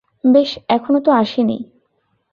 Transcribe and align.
বেশ, 0.23 0.59
এখনো 0.69 0.99
তো 0.99 1.11
আসেনি। 1.11 1.57